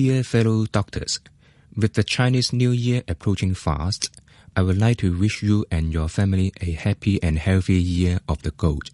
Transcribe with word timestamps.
Dear 0.00 0.22
fellow 0.22 0.64
doctors, 0.66 1.18
with 1.74 1.94
the 1.94 2.04
Chinese 2.04 2.52
New 2.52 2.70
Year 2.70 3.02
approaching 3.08 3.52
fast, 3.52 4.10
I 4.54 4.62
would 4.62 4.78
like 4.78 4.98
to 4.98 5.18
wish 5.18 5.42
you 5.42 5.66
and 5.72 5.92
your 5.92 6.08
family 6.08 6.52
a 6.60 6.70
happy 6.70 7.20
and 7.20 7.36
healthy 7.36 7.82
year 7.82 8.20
of 8.28 8.42
the 8.42 8.52
goat. 8.52 8.90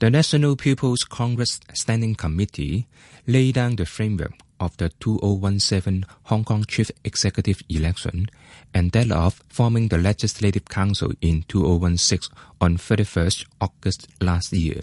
The 0.00 0.10
National 0.10 0.54
People's 0.54 1.02
Congress 1.04 1.60
Standing 1.72 2.14
Committee 2.14 2.88
laid 3.26 3.54
down 3.54 3.76
the 3.76 3.86
framework 3.86 4.34
of 4.60 4.76
the 4.76 4.90
2017 5.00 6.04
Hong 6.24 6.44
Kong 6.44 6.66
Chief 6.68 6.90
Executive 7.02 7.62
election 7.70 8.26
and 8.74 8.92
that 8.92 9.10
of 9.10 9.42
forming 9.48 9.88
the 9.88 9.96
Legislative 9.96 10.66
Council 10.66 11.12
in 11.22 11.42
2016 11.48 12.36
on 12.60 12.76
31st 12.76 13.46
August 13.62 14.08
last 14.20 14.52
year, 14.52 14.82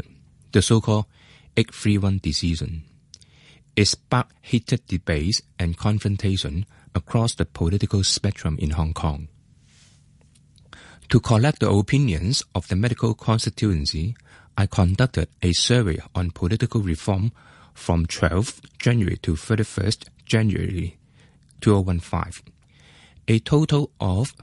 the 0.53 0.61
so-called 0.63 1.05
831 1.55 2.17
decision. 2.23 2.85
It 3.81 3.87
sparked 3.87 4.33
heated 4.43 4.85
debates 4.85 5.41
and 5.57 5.75
confrontation 5.75 6.67
across 6.93 7.33
the 7.33 7.45
political 7.45 8.03
spectrum 8.03 8.57
in 8.59 8.77
Hong 8.77 8.93
Kong. 8.93 9.27
To 11.09 11.19
collect 11.19 11.61
the 11.61 11.71
opinions 11.71 12.43
of 12.53 12.67
the 12.67 12.75
medical 12.75 13.15
constituency, 13.15 14.15
I 14.55 14.67
conducted 14.67 15.29
a 15.41 15.53
survey 15.53 15.97
on 16.13 16.29
political 16.29 16.81
reform 16.81 17.31
from 17.73 18.05
12th 18.05 18.61
January 18.77 19.17
to 19.23 19.33
31st 19.33 20.09
January 20.25 20.99
2015. 21.61 22.53
A 23.29 23.39
total 23.39 23.89
of 23.99 24.35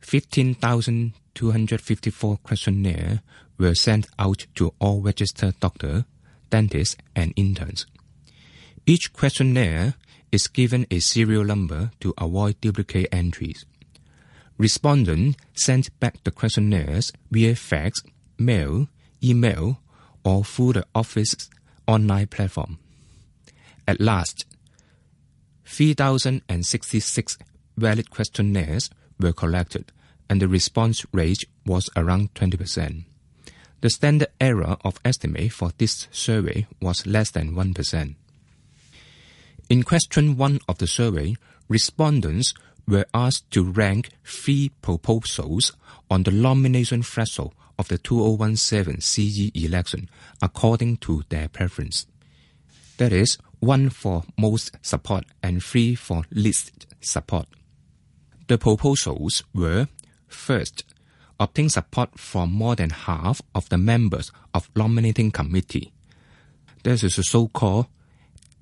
15,254 0.00 2.36
questionnaires 2.38 3.18
were 3.58 3.74
sent 3.74 4.08
out 4.18 4.46
to 4.54 4.72
all 4.78 5.02
registered 5.02 5.60
doctors, 5.60 6.04
dentists, 6.48 6.96
and 7.14 7.34
interns. 7.36 7.84
Each 8.88 9.12
questionnaire 9.12 9.96
is 10.32 10.46
given 10.46 10.86
a 10.90 11.00
serial 11.00 11.44
number 11.44 11.90
to 12.00 12.14
avoid 12.16 12.58
duplicate 12.62 13.08
entries. 13.12 13.66
Respondents 14.56 15.36
sent 15.52 15.90
back 16.00 16.24
the 16.24 16.30
questionnaires 16.30 17.12
via 17.30 17.54
fax, 17.54 18.00
mail, 18.38 18.88
email, 19.22 19.82
or 20.24 20.42
through 20.42 20.72
the 20.72 20.86
office's 20.94 21.50
online 21.86 22.28
platform. 22.28 22.78
At 23.86 24.00
last, 24.00 24.46
3,066 25.66 27.36
valid 27.76 28.08
questionnaires 28.08 28.88
were 29.20 29.34
collected, 29.34 29.92
and 30.30 30.40
the 30.40 30.48
response 30.48 31.04
rate 31.12 31.44
was 31.66 31.90
around 31.94 32.32
20%. 32.32 33.04
The 33.82 33.90
standard 33.90 34.28
error 34.40 34.78
of 34.82 34.98
estimate 35.04 35.52
for 35.52 35.72
this 35.76 36.08
survey 36.10 36.66
was 36.80 37.06
less 37.06 37.30
than 37.30 37.52
1%. 37.54 38.14
In 39.68 39.82
question 39.82 40.38
one 40.38 40.60
of 40.66 40.78
the 40.78 40.86
survey, 40.86 41.36
respondents 41.68 42.54
were 42.86 43.04
asked 43.12 43.50
to 43.50 43.62
rank 43.62 44.08
three 44.24 44.70
proposals 44.80 45.72
on 46.10 46.22
the 46.22 46.30
nomination 46.30 47.02
threshold 47.02 47.54
of 47.78 47.88
the 47.88 47.98
2017 47.98 49.02
CE 49.02 49.50
election 49.54 50.08
according 50.40 50.96
to 50.96 51.22
their 51.28 51.48
preference. 51.48 52.06
That 52.96 53.12
is, 53.12 53.36
one 53.60 53.90
for 53.90 54.24
most 54.38 54.70
support 54.80 55.24
and 55.42 55.62
three 55.62 55.94
for 55.94 56.22
least 56.30 56.86
support. 57.02 57.46
The 58.46 58.56
proposals 58.56 59.44
were 59.54 59.88
first, 60.28 60.84
obtain 61.38 61.68
support 61.68 62.18
from 62.18 62.50
more 62.50 62.74
than 62.74 62.88
half 62.88 63.42
of 63.54 63.68
the 63.68 63.76
members 63.76 64.32
of 64.54 64.70
nominating 64.74 65.30
committee. 65.30 65.92
This 66.84 67.04
is 67.04 67.18
a 67.18 67.22
so-called 67.22 67.86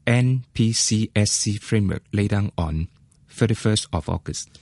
NPCSC 0.06 1.60
framework 1.60 2.02
laid 2.12 2.30
down 2.30 2.52
on 2.56 2.88
31st 3.30 3.88
of 3.92 4.08
August. 4.08 4.58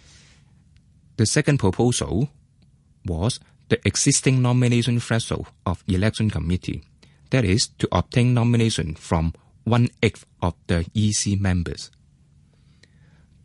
The 1.16 1.26
second 1.26 1.58
proposal 1.58 2.30
was 3.04 3.38
the 3.68 3.80
existing 3.86 4.42
nomination 4.42 5.00
threshold 5.00 5.46
of 5.64 5.84
election 5.86 6.30
committee, 6.30 6.82
that 7.30 7.44
is, 7.44 7.68
to 7.78 7.88
obtain 7.92 8.34
nomination 8.34 8.94
from 8.94 9.32
one 9.64 9.88
eighth 10.02 10.26
of 10.42 10.54
the 10.66 10.86
EC 10.94 11.40
members. 11.40 11.90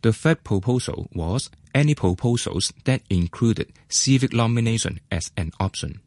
The 0.02 0.12
third 0.12 0.44
proposal 0.44 1.08
was 1.14 1.50
any 1.74 1.94
proposals 1.94 2.72
that 2.84 3.02
included 3.10 3.72
civic 3.88 4.32
nomination 4.32 5.00
as 5.10 5.30
an 5.36 5.52
option. 5.60 6.00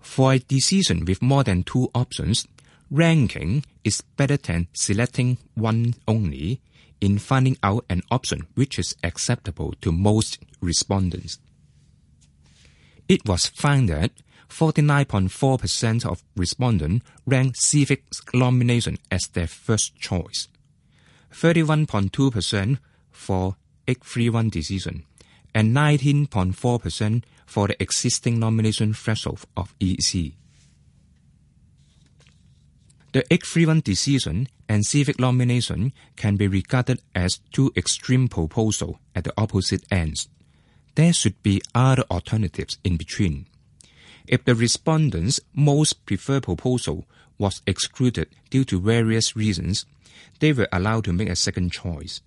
For 0.00 0.32
a 0.32 0.38
decision 0.38 1.04
with 1.04 1.22
more 1.22 1.44
than 1.44 1.64
two 1.64 1.90
options, 1.94 2.46
ranking 2.90 3.64
is 3.82 4.00
better 4.16 4.36
than 4.36 4.68
selecting 4.72 5.38
one 5.54 5.94
only 6.06 6.60
in 7.00 7.18
finding 7.18 7.56
out 7.62 7.84
an 7.90 8.02
option 8.10 8.46
which 8.54 8.78
is 8.78 8.94
acceptable 9.02 9.74
to 9.80 9.92
most 9.92 10.38
respondents. 10.60 11.38
It 13.08 13.26
was 13.28 13.46
found 13.46 13.90
that 13.90 14.12
49.4% 14.48 16.06
of 16.06 16.22
respondents 16.36 17.04
ranked 17.26 17.58
civic 17.58 18.04
nomination 18.32 18.98
as 19.10 19.26
their 19.28 19.46
first 19.46 19.96
choice, 19.96 20.48
31.2% 21.32 22.78
for 23.10 23.56
831 23.86 24.48
decision, 24.48 25.04
and 25.54 25.74
19.4% 25.74 27.24
for 27.46 27.68
the 27.68 27.82
existing 27.82 28.38
nomination 28.38 28.94
threshold 28.94 29.40
of 29.56 29.74
EC. 29.80 30.32
The 33.14 33.20
831 33.32 33.82
decision 33.82 34.48
and 34.68 34.84
civic 34.84 35.20
nomination 35.20 35.92
can 36.16 36.34
be 36.34 36.48
regarded 36.48 37.00
as 37.14 37.38
two 37.52 37.70
extreme 37.76 38.26
proposals 38.26 38.96
at 39.14 39.22
the 39.22 39.32
opposite 39.38 39.84
ends. 39.88 40.28
There 40.96 41.12
should 41.12 41.40
be 41.40 41.62
other 41.76 42.02
alternatives 42.10 42.76
in 42.82 42.96
between. 42.96 43.46
If 44.26 44.44
the 44.44 44.56
respondents' 44.56 45.38
most 45.54 46.04
preferred 46.06 46.42
proposal 46.42 47.04
was 47.38 47.62
excluded 47.68 48.30
due 48.50 48.64
to 48.64 48.80
various 48.80 49.36
reasons, 49.36 49.86
they 50.40 50.52
were 50.52 50.68
allowed 50.72 51.04
to 51.04 51.12
make 51.12 51.28
a 51.28 51.36
second 51.36 51.70
choice. 51.70 52.20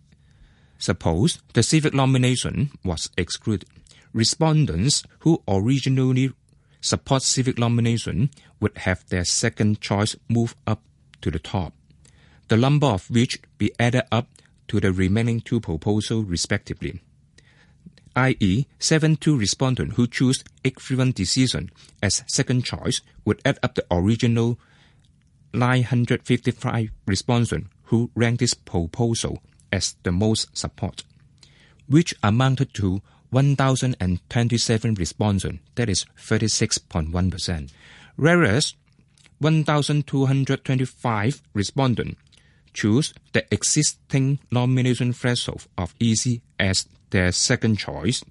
Suppose 0.78 1.42
the 1.52 1.64
civic 1.64 1.94
nomination 1.94 2.72
was 2.86 3.10
excluded. 3.18 3.68
Respondents 4.14 5.04
who 5.20 5.44
originally 5.50 6.32
support 6.80 7.24
civic 7.24 7.58
nomination 7.58 8.30
would 8.60 8.78
have 8.80 9.06
their 9.08 9.26
second 9.26 9.82
choice 9.82 10.16
move 10.28 10.56
up 10.66 10.82
to 11.22 11.32
the 11.32 11.40
top, 11.40 11.74
the 12.48 12.58
number 12.58 12.88
of 12.88 13.10
which 13.10 13.40
be 13.58 13.72
added 13.80 14.04
up 14.12 14.28
to 14.68 14.80
the 14.80 14.92
remaining 14.92 15.42
two 15.42 15.60
proposals 15.60 16.26
respectively. 16.26 17.02
i.e., 18.16 18.66
72 18.80 19.38
respondents 19.38 19.96
who 19.96 20.08
choose 20.08 20.44
831 20.66 21.12
decision 21.12 21.72
as 22.02 22.24
second 22.28 22.66
choice 22.66 23.02
would 23.26 23.40
add 23.46 23.60
up 23.62 23.76
the 23.76 23.86
original 23.92 24.58
955 25.54 26.90
respondents 27.06 27.70
who 27.86 28.12
ranked 28.16 28.40
this 28.40 28.54
proposal 28.54 29.42
as 29.72 29.96
the 30.04 30.12
most 30.12 30.56
support, 30.58 31.04
which 31.88 32.16
amounted 32.24 32.74
to 32.74 33.02
1,027 33.30 34.94
respondents, 34.96 35.60
that 35.76 35.90
is 35.90 36.06
36.1%. 36.18 37.70
Whereas 38.18 38.76
1,225 39.40 41.42
respondents 41.54 42.20
choose 42.74 43.14
the 43.34 43.46
existing 43.54 44.40
nomination 44.52 45.14
threshold 45.14 45.68
of 45.78 45.94
EC 46.02 46.42
as 46.60 46.88
their 47.12 47.32
second 47.32 47.78
choice. 47.78 48.26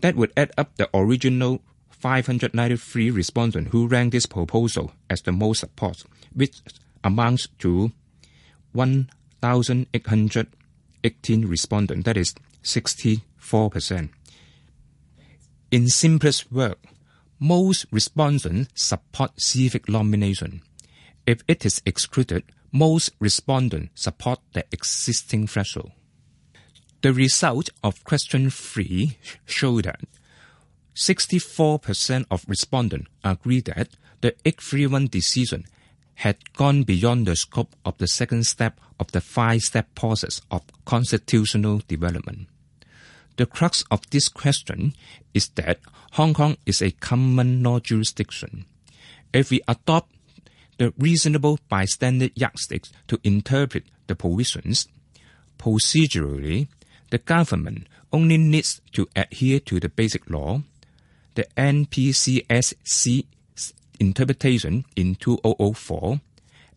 That 0.00 0.16
would 0.16 0.32
add 0.36 0.50
up 0.58 0.76
the 0.76 0.90
original 0.92 1.62
593 1.90 3.10
respondents 3.10 3.70
who 3.70 3.86
ranked 3.86 4.10
this 4.12 4.26
proposal 4.26 4.92
as 5.08 5.22
the 5.22 5.30
most 5.32 5.60
support, 5.60 6.04
which 6.34 6.60
amounts 7.02 7.48
to 7.60 7.92
1,818 8.72 11.46
respondents, 11.46 12.04
that 12.04 12.16
is 12.16 12.34
64%. 12.62 14.08
In 15.70 15.88
simplest 15.88 16.52
words, 16.52 16.76
most 17.44 17.84
respondents 17.90 18.70
support 18.74 19.38
civic 19.38 19.86
nomination. 19.86 20.62
If 21.26 21.44
it 21.46 21.66
is 21.66 21.82
excluded, 21.84 22.42
most 22.72 23.10
respondents 23.20 24.00
support 24.00 24.40
the 24.54 24.64
existing 24.72 25.48
threshold. 25.48 25.92
The 27.02 27.12
result 27.12 27.68
of 27.82 28.02
question 28.02 28.48
3 28.48 29.18
showed 29.44 29.84
that 29.84 30.00
64% 30.94 32.24
of 32.30 32.46
respondents 32.48 33.10
agree 33.22 33.60
that 33.60 33.88
the 34.22 34.34
831 34.46 35.08
decision 35.08 35.66
had 36.14 36.54
gone 36.54 36.84
beyond 36.84 37.26
the 37.26 37.36
scope 37.36 37.76
of 37.84 37.98
the 37.98 38.08
second 38.08 38.46
step 38.46 38.80
of 38.98 39.12
the 39.12 39.20
five-step 39.20 39.94
process 39.94 40.40
of 40.50 40.62
constitutional 40.86 41.82
development. 41.86 42.48
The 43.36 43.46
crux 43.46 43.84
of 43.90 44.08
this 44.10 44.28
question 44.28 44.94
is 45.32 45.48
that 45.56 45.80
Hong 46.12 46.34
Kong 46.34 46.56
is 46.66 46.80
a 46.80 46.92
common 46.92 47.62
law 47.62 47.80
jurisdiction. 47.80 48.66
If 49.32 49.50
we 49.50 49.60
adopt 49.66 50.14
the 50.78 50.92
reasonable 50.98 51.58
bystander 51.68 52.28
yardsticks 52.34 52.92
to 53.08 53.20
interpret 53.22 53.84
the 54.06 54.14
provisions. 54.14 54.88
Procedurally, 55.58 56.68
the 57.10 57.18
government 57.18 57.86
only 58.12 58.36
needs 58.36 58.80
to 58.92 59.08
adhere 59.14 59.60
to 59.60 59.80
the 59.80 59.88
basic 59.88 60.28
law, 60.28 60.62
the 61.34 61.46
NPCSC 61.56 63.26
interpretation 64.00 64.84
in 64.96 65.14
2004, 65.14 66.20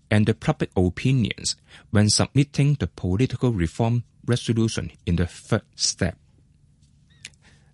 and 0.09 0.25
the 0.25 0.33
public 0.33 0.69
opinions 0.75 1.55
when 1.91 2.09
submitting 2.09 2.75
the 2.75 2.87
political 2.87 3.51
reform 3.51 4.03
resolution 4.25 4.91
in 5.05 5.17
the 5.17 5.25
third 5.25 5.63
step. 5.75 6.17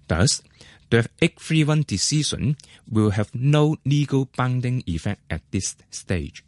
Thus, 0.07 0.41
the 0.89 1.09
831 1.21 1.83
decision 1.87 2.57
will 2.89 3.11
have 3.11 3.33
no 3.33 3.77
legal 3.85 4.29
binding 4.37 4.83
effect 4.85 5.21
at 5.29 5.41
this 5.51 5.75
stage. 5.89 6.43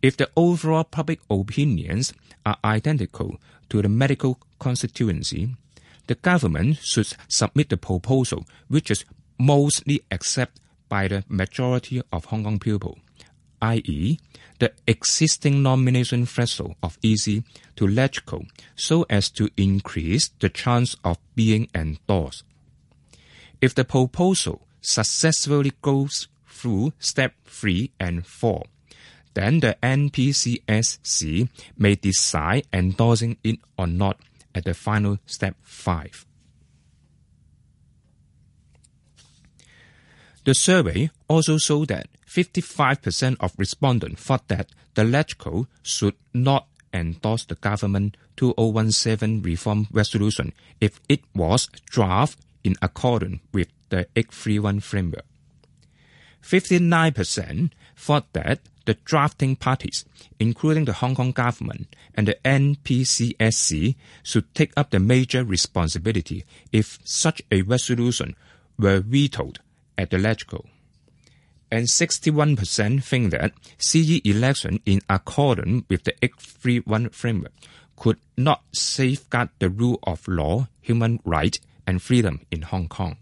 If 0.00 0.16
the 0.16 0.30
overall 0.36 0.84
public 0.84 1.20
opinions 1.30 2.12
are 2.44 2.58
identical 2.64 3.38
to 3.68 3.82
the 3.82 3.88
medical 3.88 4.38
constituency, 4.58 5.56
the 6.06 6.14
government 6.16 6.78
should 6.82 7.14
submit 7.28 7.68
the 7.68 7.76
proposal 7.76 8.44
which 8.68 8.90
is 8.90 9.04
mostly 9.38 10.02
accepted 10.10 10.60
by 10.88 11.08
the 11.08 11.24
majority 11.28 12.02
of 12.12 12.26
Hong 12.26 12.44
Kong 12.44 12.58
people, 12.58 12.98
i.e., 13.62 14.18
the 14.58 14.72
existing 14.86 15.62
nomination 15.62 16.26
threshold 16.26 16.74
of 16.82 16.98
EC 17.02 17.42
to 17.76 17.86
LegCo 17.86 18.46
so 18.76 19.06
as 19.08 19.30
to 19.30 19.48
increase 19.56 20.28
the 20.40 20.48
chance 20.48 20.96
of 21.04 21.18
being 21.34 21.68
endorsed. 21.74 22.44
If 23.60 23.74
the 23.74 23.84
proposal 23.84 24.66
successfully 24.80 25.72
goes 25.80 26.28
through 26.46 26.92
step 26.98 27.34
3 27.46 27.92
and 27.98 28.26
4, 28.26 28.64
then 29.34 29.60
the 29.60 29.76
NPCSC 29.82 31.48
may 31.78 31.94
decide 31.94 32.66
endorsing 32.72 33.38
it 33.42 33.58
or 33.78 33.86
not 33.86 34.20
at 34.54 34.64
the 34.64 34.74
final 34.74 35.18
step 35.26 35.56
5. 35.62 36.26
The 40.44 40.54
survey 40.54 41.10
also 41.28 41.56
showed 41.56 41.88
that 41.88 42.08
55% 42.26 43.36
of 43.38 43.52
respondents 43.56 44.22
thought 44.22 44.48
that 44.48 44.70
the 44.94 45.02
LegCo 45.02 45.66
should 45.82 46.14
not 46.34 46.66
endorse 46.92 47.44
the 47.44 47.54
government 47.54 48.16
2017 48.36 49.42
reform 49.42 49.86
resolution 49.92 50.52
if 50.80 51.00
it 51.08 51.20
was 51.34 51.68
drafted 51.86 52.44
in 52.64 52.74
accordance 52.82 53.40
with 53.52 53.68
the 53.90 54.06
831 54.16 54.80
framework. 54.80 55.24
59% 56.42 57.70
thought 57.96 58.32
that 58.32 58.60
the 58.84 58.94
drafting 59.04 59.54
parties, 59.54 60.04
including 60.40 60.86
the 60.86 60.94
Hong 60.94 61.14
Kong 61.14 61.30
government 61.30 61.94
and 62.14 62.26
the 62.26 62.36
NPCSC, 62.44 63.94
should 64.24 64.52
take 64.54 64.72
up 64.76 64.90
the 64.90 64.98
major 64.98 65.44
responsibility 65.44 66.44
if 66.72 66.98
such 67.04 67.42
a 67.52 67.62
resolution 67.62 68.34
were 68.76 68.98
vetoed 68.98 69.60
at 69.96 70.10
the 70.10 70.16
LegCo. 70.16 70.66
And 71.70 71.86
61% 71.86 73.02
think 73.02 73.30
that 73.30 73.52
CE 73.78 74.20
election 74.24 74.80
in 74.84 75.00
accordance 75.08 75.84
with 75.88 76.04
the 76.04 76.12
831 76.22 77.08
framework 77.10 77.52
could 77.96 78.18
not 78.36 78.62
safeguard 78.72 79.48
the 79.58 79.70
rule 79.70 79.98
of 80.02 80.26
law, 80.28 80.68
human 80.80 81.20
rights, 81.24 81.60
and 81.86 82.02
freedom 82.02 82.40
in 82.50 82.62
Hong 82.62 82.88
Kong. 82.88 83.16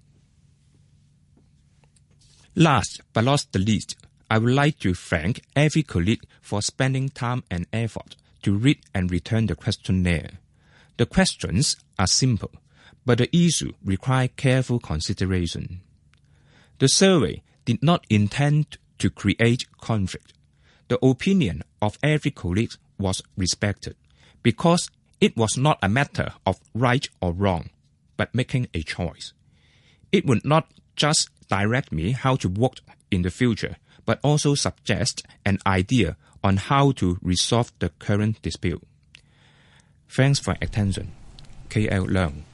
Last 2.56 3.00
but 3.12 3.24
not 3.24 3.46
the 3.52 3.58
least, 3.58 3.96
I 4.28 4.38
would 4.38 4.52
like 4.52 4.78
to 4.80 4.94
thank 4.94 5.42
every 5.54 5.82
colleague 5.82 6.24
for 6.40 6.62
spending 6.62 7.08
time 7.08 7.44
and 7.50 7.66
effort 7.72 8.16
to 8.42 8.56
read 8.56 8.80
and 8.94 9.10
return 9.10 9.46
the 9.46 9.54
questionnaire. 9.54 10.38
The 10.96 11.06
questions 11.06 11.76
are 11.98 12.06
simple, 12.06 12.50
but 13.06 13.18
the 13.18 13.36
issue 13.36 13.72
require 13.84 14.28
careful 14.28 14.78
consideration. 14.78 15.80
The 16.80 16.88
survey 16.88 17.42
did 17.66 17.82
not 17.82 18.06
intend 18.08 18.78
to 18.98 19.10
create 19.10 19.64
conflict. 19.80 20.32
The 20.88 20.98
opinion 21.04 21.62
of 21.80 21.98
every 22.02 22.30
colleague 22.30 22.72
was 22.98 23.22
respected 23.36 23.96
because 24.42 24.90
it 25.20 25.36
was 25.36 25.58
not 25.58 25.78
a 25.82 25.90
matter 25.90 26.32
of 26.46 26.58
right 26.74 27.06
or 27.20 27.32
wrong, 27.32 27.68
but 28.16 28.34
making 28.34 28.68
a 28.72 28.82
choice. 28.82 29.34
It 30.10 30.24
would 30.24 30.44
not 30.44 30.68
just 30.96 31.28
direct 31.48 31.92
me 31.92 32.12
how 32.12 32.36
to 32.36 32.48
work 32.48 32.80
in 33.10 33.22
the 33.22 33.30
future, 33.30 33.76
but 34.06 34.18
also 34.24 34.54
suggest 34.54 35.22
an 35.44 35.58
idea 35.66 36.16
on 36.42 36.56
how 36.56 36.92
to 36.92 37.18
resolve 37.20 37.72
the 37.78 37.90
current 37.98 38.40
dispute. 38.40 38.82
Thanks 40.08 40.38
for 40.38 40.56
attention. 40.62 41.12
KL 41.68 42.08
Leung. 42.08 42.44